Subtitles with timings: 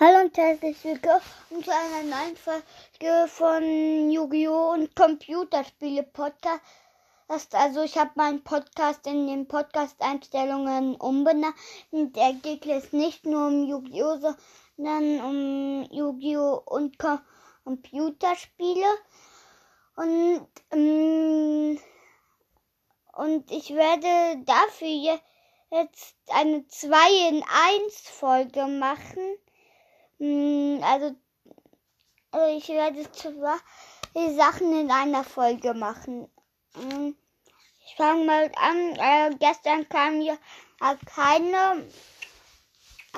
[0.00, 1.22] Hallo und herzlich willkommen
[1.62, 4.72] zu einer neuen Folge von Yu-Gi-Oh!
[4.72, 6.60] und Computerspiele Podcast.
[7.52, 11.54] Also ich habe meinen Podcast in den Podcast-Einstellungen umbenannt.
[11.92, 14.34] Der geht jetzt nicht nur um Yu-Gi-Oh!
[14.76, 16.60] sondern um Yu-Gi-Oh!
[16.66, 17.20] und Com
[17.62, 18.88] Computerspiele.
[19.94, 21.78] Und, ähm,
[23.12, 25.20] und ich werde dafür
[25.70, 29.38] jetzt eine 2 in 1 Folge machen.
[30.18, 31.14] Hm, also,
[32.30, 33.58] also, ich werde zwei
[34.36, 36.28] Sachen in einer Folge machen.
[36.74, 37.16] Hm,
[37.86, 38.96] ich fange mal an.
[38.96, 40.38] Äh, gestern kam hier
[41.06, 41.86] keine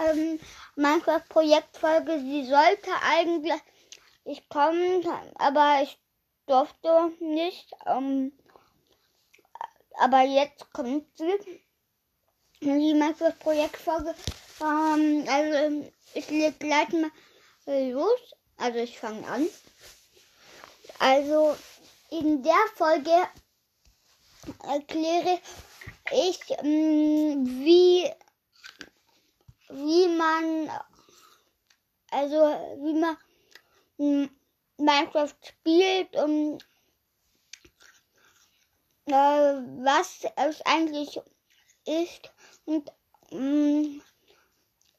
[0.05, 0.41] ähm,
[0.77, 2.21] Minecraft-Projektfolge.
[2.21, 3.61] Sie sollte eigentlich
[4.25, 5.07] ich kommen,
[5.37, 5.99] aber ich
[6.47, 7.73] durfte nicht.
[7.87, 8.33] Ähm,
[9.99, 11.63] aber jetzt kommt sie.
[12.61, 14.15] Die Minecraft-Projektfolge.
[14.61, 17.11] Ähm, also ich lege gleich mal
[17.67, 18.35] los.
[18.57, 19.47] Also ich fange an.
[20.99, 21.57] Also
[22.11, 23.29] in der Folge
[24.63, 25.41] erkläre
[26.13, 28.11] ich, ähm, wie,
[29.69, 30.71] wie man,
[32.11, 32.37] also
[32.83, 33.17] wie man
[33.99, 34.31] ähm,
[34.79, 36.63] Minecraft spielt und
[39.07, 41.21] äh, was es eigentlich
[41.85, 42.31] ist
[42.65, 42.91] und
[43.31, 44.03] ähm,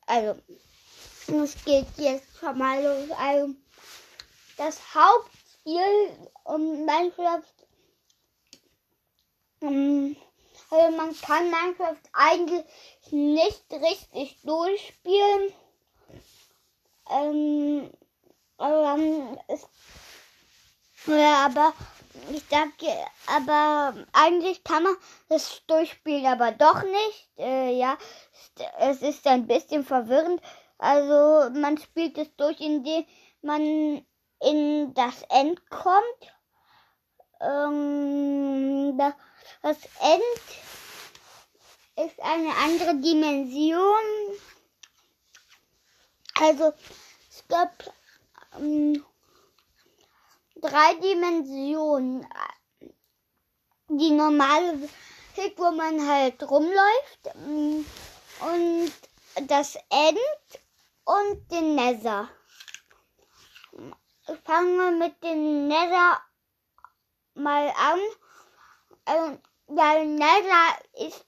[0.08, 0.42] also
[1.28, 3.12] es geht jetzt schon mal los.
[3.18, 3.54] Also,
[4.56, 7.44] das Hauptziel um Minecraft.
[9.60, 10.16] Um,
[10.70, 12.66] also man kann Minecraft eigentlich
[13.12, 15.54] nicht richtig durchspielen.
[17.10, 17.92] Ähm,
[18.58, 18.98] aber,
[19.48, 19.68] es,
[21.06, 21.74] ja, aber
[22.32, 22.88] ich denke,
[23.28, 24.96] aber eigentlich kann man
[25.30, 27.30] das durchspielen, aber doch nicht.
[27.38, 27.98] Äh, ja,
[28.80, 30.42] es ist ein bisschen verwirrend.
[30.78, 33.06] Also man spielt es durch, indem
[33.42, 34.06] man
[34.42, 36.34] in das End kommt.
[37.42, 38.98] Ähm,
[39.62, 40.48] das End
[42.08, 43.84] ist eine andere Dimension.
[46.40, 46.74] Also
[47.30, 47.92] es gibt
[48.60, 49.04] ähm,
[50.62, 52.28] drei Dimensionen.
[53.90, 57.36] Die normale Welt, wo man halt rumläuft.
[58.40, 58.92] Und
[59.48, 60.20] das End
[61.06, 62.30] und den Nether.
[64.44, 66.20] Fangen wir mit dem Nether
[67.34, 68.00] mal an.
[69.06, 71.26] Also, der Nether ist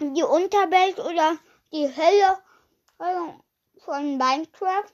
[0.00, 1.38] die Unterwelt oder
[1.72, 2.38] die Hölle
[3.78, 4.92] von Minecraft.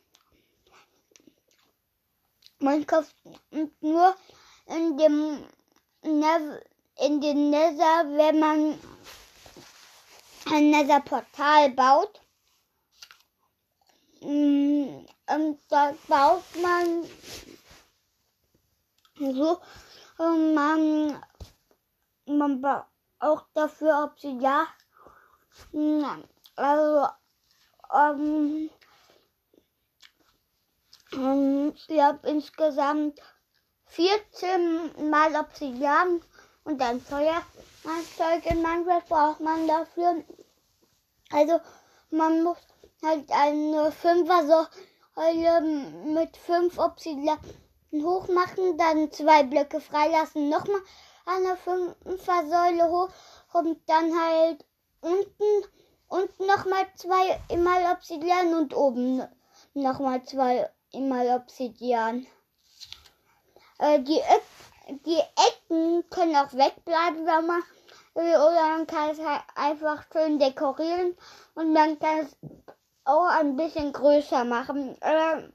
[2.60, 3.12] Minecraft
[3.80, 4.14] nur
[4.66, 5.44] in dem
[6.02, 6.60] Nether,
[6.98, 8.78] in den Nether, wenn man
[10.50, 12.20] ein Nether-Portal baut.
[14.20, 17.04] Mm, und da baut man
[19.16, 19.60] so,
[20.18, 21.22] man,
[22.26, 22.84] man baut
[23.20, 24.66] auch dafür Obsidian.
[26.56, 27.08] Also,
[27.94, 28.70] ähm,
[31.12, 33.20] ich glaube insgesamt
[33.86, 36.22] 14 mal Obsidian
[36.64, 40.22] und dann Feuerzeug in Minecraft braucht man dafür.
[41.30, 41.60] Also
[42.10, 42.58] man muss
[43.02, 45.60] halt eine Fünfer-Säule
[46.06, 47.38] mit fünf Obsidian
[47.92, 50.82] hochmachen, dann zwei Blöcke freilassen, nochmal
[51.26, 53.10] eine Fünfer-Säule hoch
[53.52, 54.64] und dann halt
[55.00, 55.64] unten
[56.10, 59.22] unten nochmal zwei immer Obsidian und oben
[59.74, 62.26] nochmal zwei immer Obsidian.
[63.78, 64.20] Äh, die,
[65.06, 67.62] die Ecken können auch wegbleiben, wenn man
[68.14, 71.16] will, oder man kann es halt einfach schön dekorieren
[71.54, 72.36] und man kann es
[73.04, 74.96] auch ein bisschen größer machen.
[75.00, 75.52] Ähm,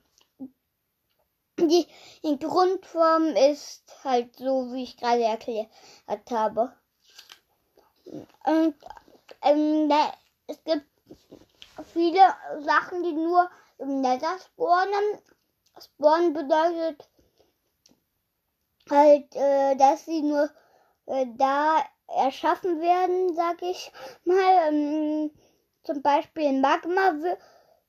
[1.57, 1.87] die,
[2.23, 5.69] die Grundform ist halt so, wie ich gerade erklärt
[6.29, 6.73] habe.
[8.45, 8.75] Und
[9.41, 10.13] ähm, da,
[10.47, 10.85] es gibt
[11.93, 15.19] viele Sachen, die nur im Nether spawnen.
[15.79, 17.09] Spawn bedeutet
[18.89, 20.49] halt, äh, dass sie nur
[21.07, 23.91] äh, da erschaffen werden, sag ich
[24.23, 24.69] mal.
[24.69, 25.31] Ähm,
[25.83, 27.13] zum Beispiel Magma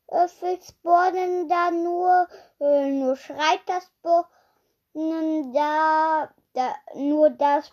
[0.08, 2.28] Würfel spawnen da nur,
[2.60, 7.72] äh, nur schreit das spawnen da, da nur das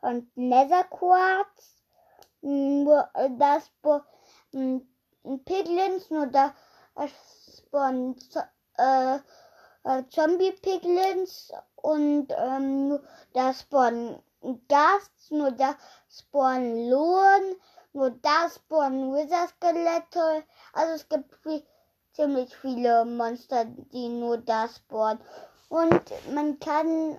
[0.00, 1.82] und Nether Quartz,
[2.40, 4.88] nur das spawnen
[5.44, 6.54] Piglins, nur da
[6.96, 8.16] spawnen
[8.78, 9.16] äh,
[9.84, 12.98] äh, Zombie Piglins und ähm,
[13.32, 14.22] da spawnen
[14.68, 15.76] Gast, nur da
[16.08, 17.56] spawnen Lohn
[17.92, 20.44] nur das spawnen Wither-Skelette.
[20.72, 21.34] Also es gibt
[22.14, 25.22] ziemlich viele Monster, die nur da spawnen.
[25.68, 26.02] Und
[26.34, 27.18] man kann,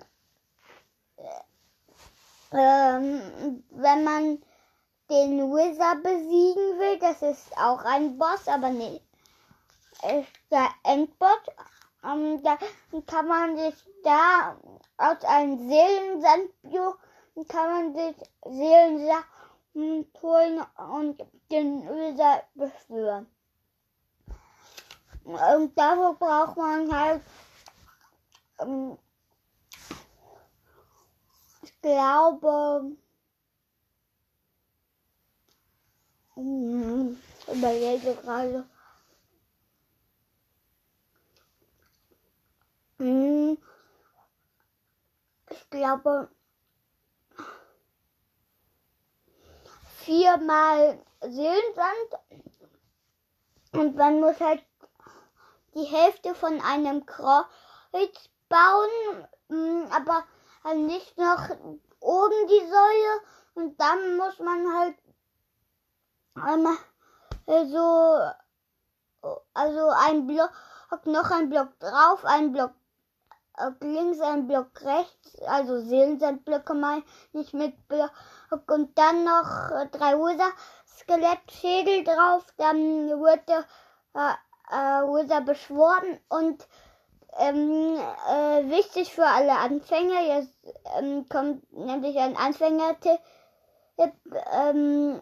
[2.52, 4.42] ähm, wenn man
[5.10, 9.02] den Wizard besiegen will, das ist auch ein Boss, aber nicht
[10.02, 11.42] ist der Endbot.
[12.04, 12.58] Ähm, da
[13.06, 14.56] kann man sich da
[14.98, 16.96] aus einem Seelensandbio
[17.48, 23.26] kann man sich Seelensachen holen und den Wizard beschwören.
[25.24, 27.22] Und dafür braucht man halt,
[28.60, 28.98] ähm,
[31.62, 32.92] ich glaube,
[36.34, 38.64] hm, ich überlege gerade,
[42.98, 43.58] ich
[45.70, 46.28] glaube,
[49.98, 52.10] viermal Seelensand
[53.72, 54.64] und man muss halt
[55.74, 60.24] die Hälfte von einem Kreuz bauen, mm, aber
[60.62, 61.48] halt nicht noch
[62.00, 63.20] oben die Säule.
[63.54, 64.96] Und dann muss man halt
[66.34, 66.76] einmal
[67.46, 68.20] so
[69.54, 70.50] also ein Block
[71.06, 72.72] noch ein Block drauf, ein Block
[73.80, 77.02] links, ein Block rechts, also Seelensandblöcke mal
[77.32, 78.10] nicht mit Block.
[78.66, 80.50] Und dann noch drei User
[80.86, 83.64] Skelettschädel drauf, dann wird der
[84.14, 84.34] äh,
[84.70, 86.66] äh, Wither beschworen und
[87.38, 87.96] ähm,
[88.28, 90.56] äh, wichtig für alle Anfänger, jetzt
[90.96, 93.18] ähm, kommt nämlich ein Anfänger-Tipp,
[94.52, 95.20] ähm,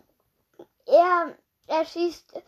[0.87, 1.35] er
[1.69, 2.43] erschießt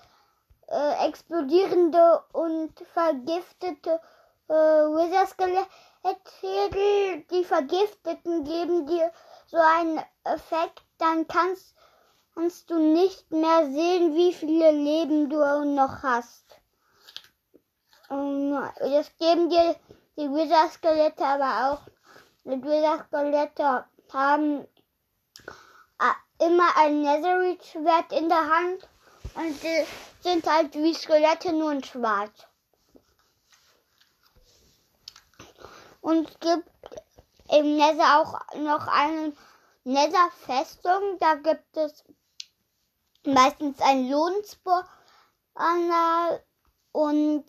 [0.69, 4.01] äh, explodierende und vergiftete
[4.49, 7.25] äh, Wither-Skelettschädel.
[7.31, 9.13] Die Vergifteten geben dir
[9.47, 11.75] so einen Effekt, dann kannst,
[12.35, 16.45] kannst du nicht mehr sehen, wie viele Leben du noch hast.
[18.09, 19.77] Das geben dir
[20.17, 21.81] die Wither-Skelette aber auch.
[22.45, 24.69] Die Wither-Skelette haben
[25.99, 28.89] äh, immer ein Netherite-Schwert in der Hand
[29.35, 29.85] und die
[30.21, 32.47] sind halt wie Skelette nur in schwarz.
[36.05, 36.69] Und es gibt
[37.51, 39.33] im Nether auch noch eine
[39.85, 41.17] Nether-Festung.
[41.19, 42.05] Da gibt es
[43.25, 44.87] meistens ein Lohnspor
[46.93, 47.45] und,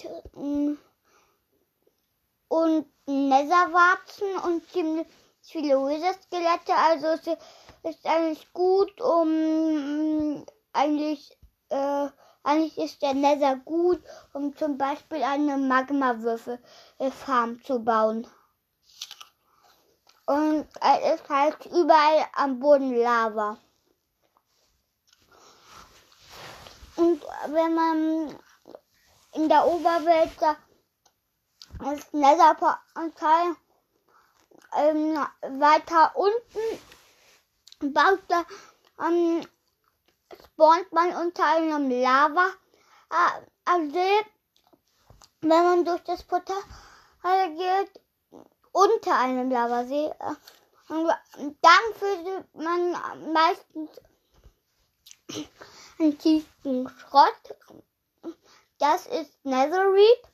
[2.47, 5.05] und Netherwarzen und ziemlich
[5.41, 6.75] viele Wizard-Skelette.
[6.75, 7.27] Also es
[7.83, 11.37] ist eigentlich gut, um eigentlich,
[11.67, 12.07] äh,
[12.41, 18.25] eigentlich ist der Nether gut, um zum Beispiel eine Magma-Würfel-Farm zu bauen.
[20.25, 23.57] Und es ist halt überall am Boden Lava.
[26.95, 28.39] Und wenn man
[29.33, 30.31] in der Oberwelt
[31.79, 33.55] das Netherportal
[34.77, 36.79] ähm, weiter unten
[37.93, 38.45] baut da
[39.05, 39.45] ähm,
[40.43, 42.47] spawnt man unter einem Lava
[43.09, 43.99] äh, also,
[45.41, 46.55] wenn man durch das Portal
[47.57, 48.04] geht
[48.75, 50.11] unter einem Lavasee
[50.89, 51.07] und
[51.61, 52.91] dann findet man
[53.33, 53.89] meistens
[55.97, 57.55] einen tiefen Schrott
[58.79, 60.29] das ist Netherite.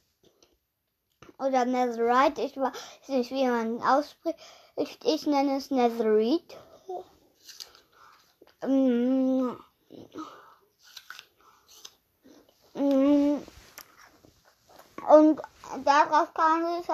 [1.38, 2.42] Oder Netherite.
[2.42, 4.38] Ich weiß nicht, wie man ausspricht.
[4.76, 6.58] Ich, ich nenne es Netherite.
[8.66, 9.52] Mm.
[12.74, 13.44] Mm.
[15.10, 15.42] Und
[15.84, 16.88] darauf kann ich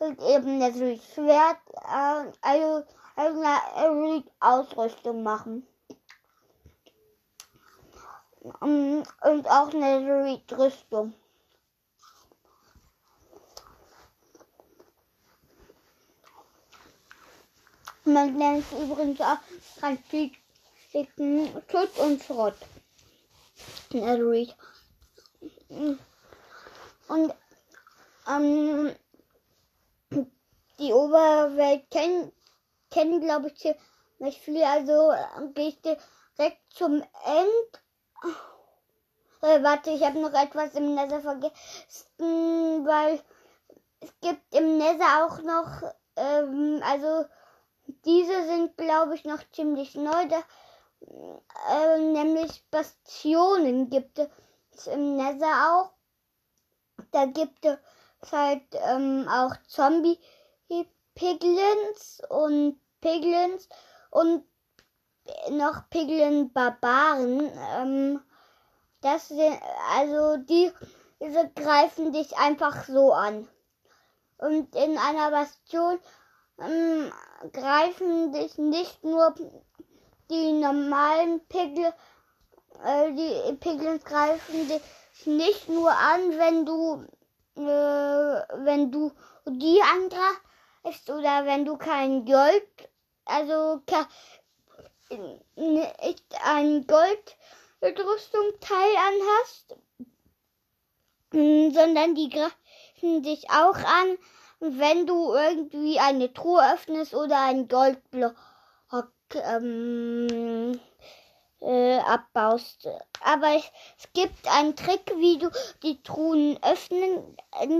[0.00, 2.84] halt eben Netherite Schwert, äh, also,
[3.16, 5.66] also Netherite Ausrüstung machen.
[8.60, 11.14] Mm, und auch eine Rüstung.
[18.04, 19.38] Man es übrigens auch
[19.78, 22.56] Transitiken Schutz und Schrott.
[27.08, 27.34] Und
[28.26, 28.94] ähm,
[30.80, 32.32] die Oberwelt kennen,
[32.90, 33.76] kennen glaube ich,
[34.18, 34.62] ziemlich viel.
[34.62, 37.82] Also äh, gehe ich direkt zum End
[39.42, 43.22] äh, warte, ich habe noch etwas im Nether vergessen, weil
[44.00, 47.24] es gibt im Nether auch noch, ähm, also
[48.04, 50.28] diese sind, glaube ich, noch ziemlich neu.
[50.28, 50.42] Da,
[51.70, 55.92] äh, nämlich Bastionen gibt es im Nether auch.
[57.10, 59.54] Da gibt es halt ähm, auch
[60.70, 63.68] Zombie-Piglins und Piglins
[64.10, 64.44] und
[65.50, 67.50] noch Piglin Barbaren.
[67.76, 68.20] Ähm,
[69.00, 69.60] das sind,
[69.92, 70.70] also die
[71.20, 73.48] diese greifen dich einfach so an.
[74.38, 75.98] Und in einer Bastion
[76.58, 77.12] ähm,
[77.52, 79.34] greifen dich nicht nur
[80.30, 81.92] die normalen Pigel,
[82.84, 87.04] äh, die Piglins greifen dich nicht nur an, wenn du,
[87.56, 89.12] äh, wenn du
[89.46, 90.49] die angreifst
[90.84, 92.88] oder wenn du kein Gold,
[93.24, 93.80] also
[96.44, 99.76] ein Goldrüstungteil anhast,
[101.32, 104.18] sondern die greifen dich auch an,
[104.60, 108.34] wenn du irgendwie eine Truhe öffnest oder einen Goldblock
[109.34, 110.78] ähm,
[111.60, 112.88] äh, abbaust.
[113.22, 113.64] Aber es,
[113.98, 115.50] es gibt einen Trick, wie du
[115.82, 117.36] die Truhen öffnen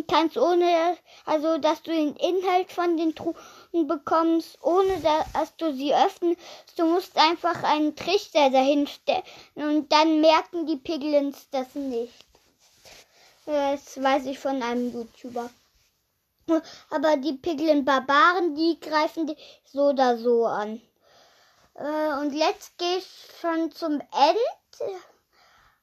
[0.06, 5.00] kannst, ohne, also dass du den Inhalt von den Truhen bekommst, ohne
[5.32, 6.40] dass du sie öffnest.
[6.76, 9.22] Du musst einfach einen Trichter dahinstellen
[9.54, 12.26] und dann merken die Piglins das nicht.
[13.46, 15.50] Das weiß ich von einem YouTuber.
[16.90, 20.80] Aber die Piglin-Barbaren, die greifen die so oder so an.
[21.80, 23.08] Äh, und jetzt gehe ich
[23.40, 24.98] schon zum End.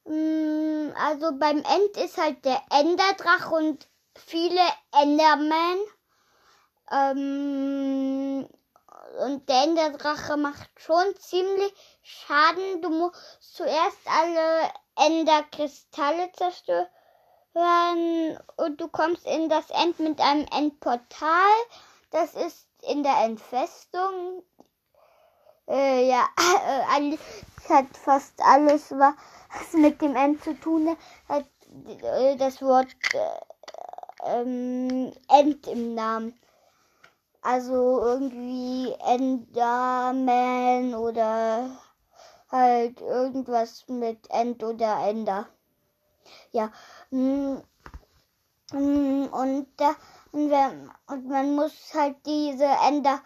[0.06, 4.62] Mm, also beim End ist halt der Enderdrach und viele
[4.92, 5.80] Endermen.
[6.92, 8.48] Ähm,
[9.26, 11.74] und der Enderdrache macht schon ziemlich
[12.04, 12.82] Schaden.
[12.84, 16.88] Du musst zuerst alle Enderkristalle zerstören
[18.58, 21.56] und du kommst in das End mit einem Endportal.
[22.12, 24.44] Das ist in der Entfestung
[25.68, 27.20] äh, ja, äh, alles
[27.70, 29.14] hat fast alles, was
[29.74, 30.96] mit dem End zu tun
[31.28, 31.46] hat,
[32.02, 36.40] äh, das Wort äh, ähm, End im Namen.
[37.42, 41.70] Also irgendwie Enderman oder
[42.52, 45.48] halt irgendwas mit End oder Ender.
[46.52, 46.72] Ja.
[47.12, 47.58] Mm,
[48.74, 49.96] mm, und, da,
[50.34, 53.22] und man muss halt diese Ender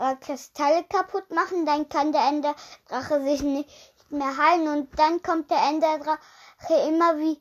[0.00, 3.70] äh, Kristalle kaputt machen, dann kann der Enderdrache sich nicht
[4.08, 6.18] mehr heilen und dann kommt der Enderdrache
[6.88, 7.40] immer wie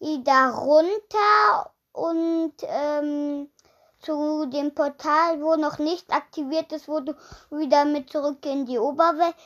[0.00, 3.48] wieder runter und ähm,
[4.00, 7.14] zu dem Portal, wo noch nicht aktiviert ist, wo du
[7.50, 9.36] wieder mit zurück in die Oberwelt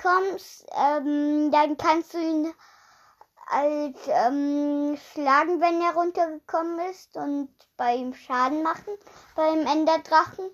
[0.00, 0.64] kommst.
[0.72, 2.54] Ähm, dann kannst du ihn
[3.48, 8.94] als ähm, schlagen, wenn er runtergekommen ist und bei ihm Schaden machen,
[9.34, 10.50] beim Enderdrachen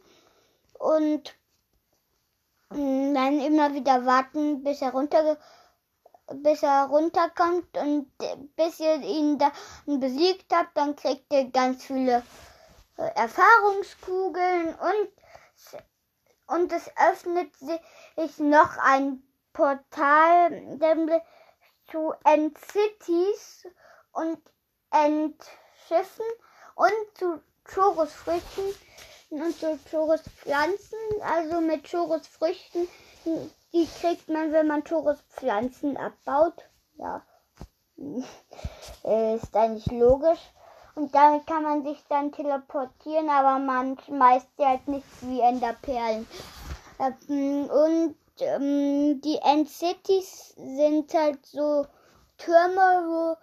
[0.78, 1.36] und
[2.70, 5.38] mm, dann immer wieder warten, bis er runter
[6.28, 8.10] bis er runterkommt und
[8.56, 9.52] bis ihr ihn dann
[10.00, 12.24] besiegt habt, dann kriegt ihr ganz viele
[12.96, 15.10] äh, Erfahrungskugeln und
[16.48, 20.78] und es öffnet sich noch ein Portal
[21.90, 23.66] zu End-Cities
[24.12, 24.38] und
[24.90, 26.26] Endschiffen
[26.76, 28.64] und zu Chorusfrüchten
[29.30, 32.88] und so Chorus-Pflanzen, also mit Chorus-Früchten,
[33.72, 36.54] die kriegt man, wenn man Chorus-Pflanzen abbaut.
[36.98, 37.22] Ja,
[37.96, 40.40] ist eigentlich logisch.
[40.94, 46.26] Und damit kann man sich dann teleportieren, aber man schmeißt sie halt nicht wie Enderperlen.
[46.98, 51.86] Ähm, und ähm, die End-Cities sind halt so
[52.38, 53.36] Türme, wo,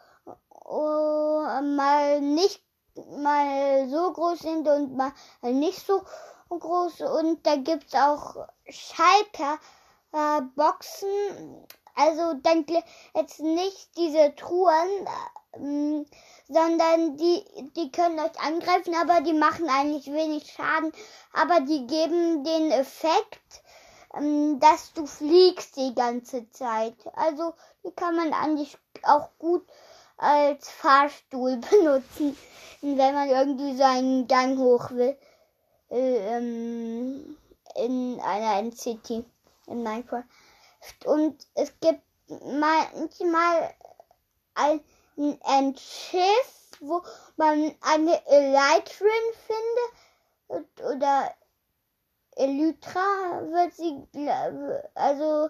[0.65, 2.63] wo mal nicht
[2.95, 6.03] mal so groß sind und mal nicht so
[6.49, 7.01] groß.
[7.01, 11.09] Und da gibt es auch Schalker-Boxen.
[11.09, 12.65] Äh, also dann
[13.15, 15.07] jetzt nicht diese Truhen,
[15.53, 16.03] äh,
[16.47, 17.43] sondern die,
[17.75, 20.91] die können euch angreifen, aber die machen eigentlich wenig Schaden.
[21.33, 23.61] Aber die geben den Effekt,
[24.13, 26.97] äh, dass du fliegst die ganze Zeit.
[27.13, 29.63] Also die kann man eigentlich auch gut
[30.23, 32.35] als Fahrstuhl benutzen
[32.83, 35.17] wenn man irgendwie so einen Gang hoch will.
[35.89, 37.37] Ähm,
[37.75, 39.25] in einer NCT
[39.67, 40.23] in Minecraft.
[41.05, 43.73] Und es gibt manchmal
[44.55, 44.81] ein,
[45.43, 47.01] ein Schiff, wo
[47.37, 49.09] man eine Elytrin
[49.47, 50.93] findet.
[50.93, 51.33] Oder
[52.35, 54.07] Elytra wird sie,
[54.93, 55.49] also,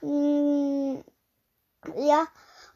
[0.00, 1.04] mh, mm,
[1.96, 2.26] ja,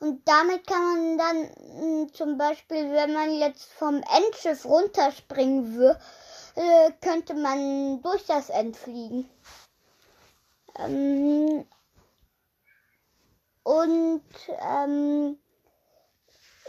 [0.01, 5.99] und damit kann man dann hm, zum Beispiel, wenn man jetzt vom Endschiff runterspringen würde,
[6.55, 9.29] äh, könnte man durch das End fliegen.
[10.79, 11.67] Ähm,
[13.63, 14.23] und
[14.61, 15.39] ähm,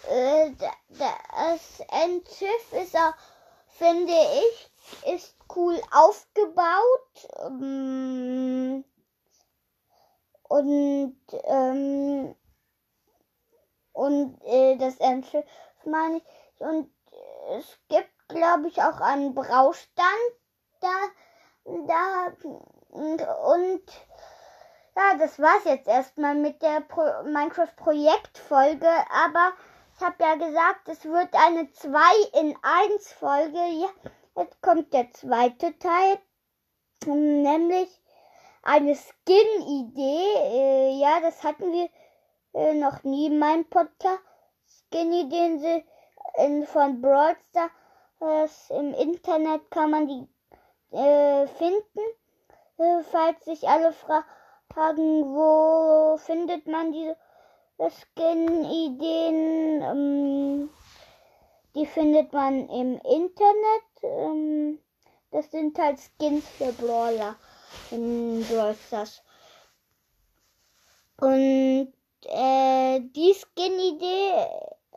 [0.09, 0.51] äh,
[0.97, 3.13] das Endschiff ist auch,
[3.67, 7.27] finde ich, ist cool aufgebaut.
[7.45, 8.85] Ähm,
[10.47, 12.35] und ähm,
[14.07, 16.23] und äh, das Das meine ich.
[16.59, 16.89] Und
[17.57, 20.31] es gibt, glaube ich, auch einen Braustand
[20.79, 20.87] da.
[21.65, 22.31] Da.
[22.89, 23.83] Und, und
[24.95, 28.89] ja, das war's jetzt erstmal mit der Pro Minecraft-Projektfolge.
[29.11, 29.51] Aber
[29.95, 31.89] ich habe ja gesagt, es wird eine 2
[32.39, 33.59] in 1 Folge.
[33.59, 33.89] Ja,
[34.37, 36.19] jetzt kommt der zweite Teil.
[37.05, 38.01] Nämlich
[38.63, 40.33] eine Skin-Idee.
[40.37, 41.89] Äh, ja, das hatten wir
[42.57, 44.21] äh, noch nie in meinem Podcast.
[44.89, 45.83] Skin-Ideen
[46.37, 48.69] in, von Brawl Stars.
[48.69, 50.27] Im Internet kann man die
[50.95, 51.99] äh, finden.
[52.77, 57.15] Äh, falls sich alle fragen, wo findet man diese
[57.79, 59.81] Skin-Ideen?
[59.81, 60.69] Ähm,
[61.75, 63.83] die findet man im Internet.
[64.01, 64.79] Ähm,
[65.31, 67.35] das sind halt Skins für Brawler
[67.91, 69.21] in Brawl Stars.
[71.19, 71.93] Und
[72.27, 74.33] äh, die Skin-Idee,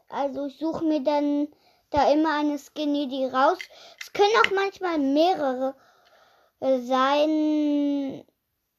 [0.08, 1.48] also ich suche mir dann
[1.90, 3.58] da immer eine Skin-Idee raus.
[4.00, 5.74] Es können auch manchmal mehrere
[6.60, 8.24] äh, sein.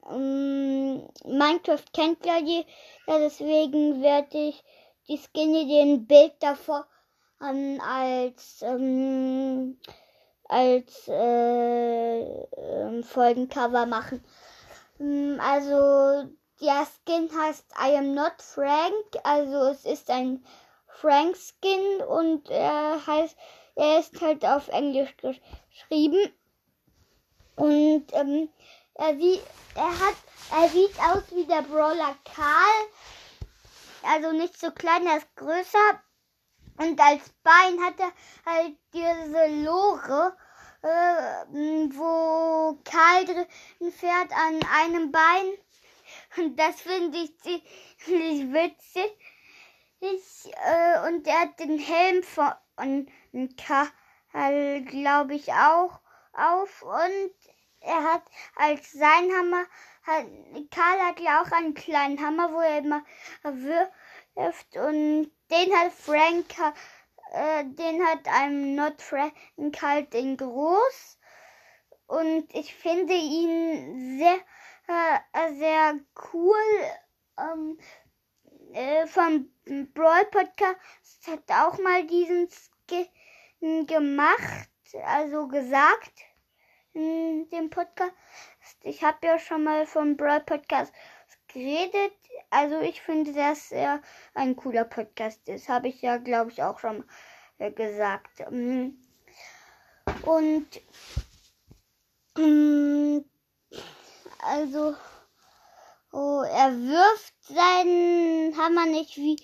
[0.10, 2.66] Ähm, Minecraft kennt ja die,
[3.08, 4.64] ja, deswegen werde ich
[5.08, 6.88] die Skin-Idee ein Bild davor
[7.40, 9.78] an als ähm,
[10.52, 14.24] als äh, äh, Folgencover machen.
[15.00, 16.30] Mm, also
[16.62, 20.46] der Skin heißt I am not Frank, also es ist ein
[20.88, 23.36] Frank Skin und er heißt,
[23.76, 26.32] er ist halt auf Englisch geschrieben.
[27.56, 28.50] Und ähm,
[28.94, 29.42] er sieht,
[29.76, 30.16] er hat,
[30.52, 32.88] er sieht aus wie der Brawler Karl,
[34.04, 36.02] also nicht so klein, er ist größer.
[36.78, 38.12] Und als Bein hat er
[38.46, 40.36] halt diese Lore,
[40.82, 45.58] äh, wo Karl drin fährt an einem Bein.
[46.38, 47.38] Und das finde ich
[47.98, 49.12] ziemlich witzig.
[50.00, 53.08] Ich, äh, und er hat den Helm von
[53.58, 56.00] Karl, glaube ich, auch
[56.34, 56.82] auf.
[56.82, 57.34] Und
[57.82, 58.24] er hat
[58.56, 59.66] als sein Hammer,
[60.04, 60.26] hat,
[60.72, 63.04] Karl hat ja auch einen kleinen Hammer, wo er immer
[63.44, 64.76] wirft.
[64.78, 66.46] Und den hat Frank,
[67.34, 69.36] äh, den hat einem Not Frank
[69.82, 71.20] halt in groß.
[72.08, 74.40] Und ich finde ihn sehr,
[75.34, 76.00] äh, sehr
[76.34, 76.56] cool.
[77.38, 77.80] Ähm,
[78.74, 79.50] äh, vom
[79.94, 80.78] Brawl Podcast
[81.28, 84.70] hat auch mal diesen Skin gemacht,
[85.06, 86.14] also gesagt
[86.94, 88.14] in dem Podcast.
[88.84, 90.94] Ich habe ja schon mal vom Brawl Podcast
[91.48, 92.14] geredet.
[92.50, 94.02] Also ich finde, dass er
[94.34, 95.70] ein cooler Podcast ist.
[95.70, 97.04] Habe ich ja, glaube ich, auch schon
[97.58, 98.40] äh, gesagt.
[98.50, 98.92] Mm.
[100.24, 100.82] Und
[102.38, 103.20] mm,
[104.44, 104.96] also
[106.12, 109.38] oh, er wirft seinen Hammer nicht wie,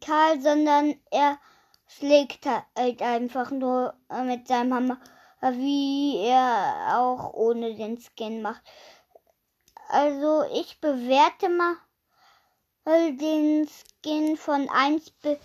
[0.00, 1.38] Karl, sondern er
[1.86, 3.94] schlägt halt einfach nur
[4.24, 4.98] mit seinem Hammer,
[5.40, 8.62] wie er auch ohne den Skin macht.
[9.88, 11.76] Also ich bewerte mal
[12.86, 15.38] den Skin von 1 bis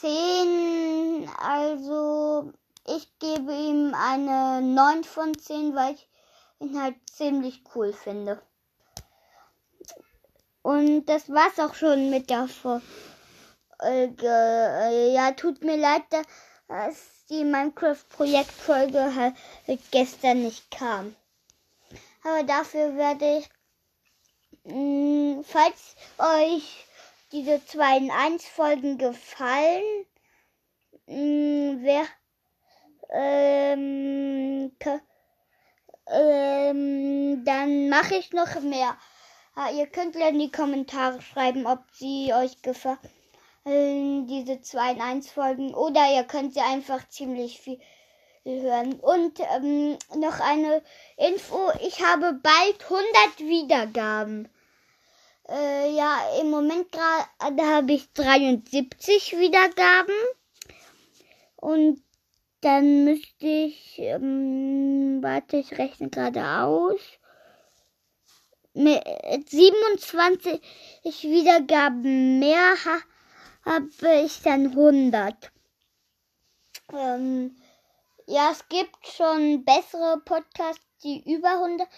[0.00, 1.28] 10.
[1.38, 2.52] Also
[2.86, 6.08] ich gebe ihm eine 9 von 10, weil ich
[6.60, 8.40] ihn halt ziemlich cool finde.
[10.62, 12.82] Und das war's auch schon mit der Folge.
[13.80, 16.02] Ja, tut mir leid,
[16.68, 19.36] dass die Minecraft-Projektfolge halt
[19.90, 21.14] gestern nicht kam.
[22.24, 23.48] Aber dafür werde ich,
[24.64, 26.86] mm, falls euch
[27.32, 30.06] diese 2 in 1 Folgen gefallen,
[31.06, 32.06] mm, wer,
[33.10, 34.76] ähm,
[36.08, 38.96] ähm, dann mache ich noch mehr.
[39.56, 42.98] Ja, ihr könnt ja in die Kommentare schreiben, ob sie euch gefallen,
[44.26, 45.74] diese 2 in 1 Folgen.
[45.74, 47.80] Oder ihr könnt sie einfach ziemlich viel
[48.44, 48.94] hören.
[49.00, 50.82] Und ähm, noch eine
[51.16, 54.48] Info, ich habe bald 100 Wiedergaben.
[55.48, 60.14] Äh, ja, im Moment gerade habe ich 73 Wiedergaben.
[61.56, 62.02] Und
[62.60, 67.00] dann müsste ich, ähm, warte, ich rechne gerade aus.
[68.74, 69.02] Mit
[69.48, 70.60] 27
[71.22, 72.98] Wiedergaben mehr ha
[73.64, 75.50] habe ich dann 100.
[76.92, 77.56] Ähm,
[78.26, 81.88] ja, es gibt schon bessere Podcasts, die über 100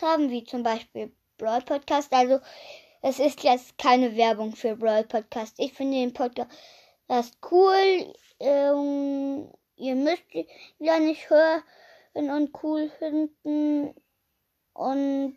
[0.00, 2.12] haben, wie zum Beispiel Brawl Podcast.
[2.12, 2.40] Also,
[3.02, 5.54] es ist jetzt keine Werbung für Brawl Podcast.
[5.58, 6.48] Ich finde den Podcast
[7.50, 8.14] cool.
[8.40, 10.46] Ähm, ihr müsst ihn
[10.78, 11.62] ja nicht hören
[12.14, 13.94] und cool finden.
[14.74, 15.36] Und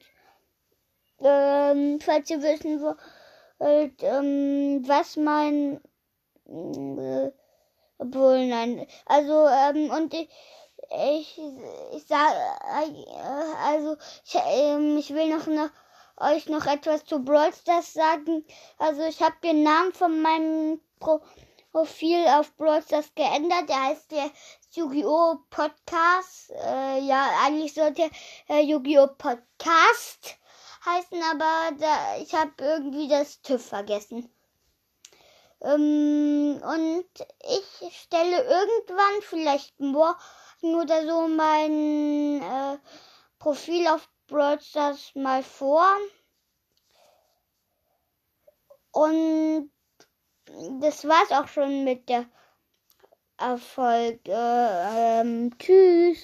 [1.20, 5.82] ähm, falls ihr wissen wollt, ähm, was mein
[6.48, 7.32] Äh,
[7.98, 8.86] obwohl, nein.
[9.06, 10.30] Also, ähm, und ich,
[11.10, 11.42] ich,
[11.96, 12.36] ich sage,
[13.64, 15.70] also, ich, äh, ich will noch, noch
[16.18, 18.46] euch noch etwas zu Brawl Stars sagen.
[18.78, 21.22] Also, ich habe den Namen von meinem Pro
[21.76, 22.82] Profil auf Brawl
[23.16, 23.68] geändert.
[23.68, 24.32] Der heißt der
[24.76, 25.40] Yu-Gi-Oh!
[25.50, 26.52] Podcast.
[26.52, 28.10] Äh, ja, eigentlich sollte
[28.48, 29.08] äh, Yu-Gi-Oh!
[29.18, 30.38] Podcast
[30.86, 34.34] heißen, aber da, ich habe irgendwie das TÜV vergessen.
[35.60, 37.06] Ähm, und
[37.42, 40.16] ich stelle irgendwann, vielleicht morgen
[40.62, 42.78] oder so, mein äh,
[43.38, 44.60] Profil auf Brawl
[45.16, 45.94] mal vor.
[48.94, 49.75] Und
[50.80, 52.26] das war's auch schon mit der
[53.38, 54.20] Erfolg.
[54.28, 56.06] Äh, ähm, tschüss.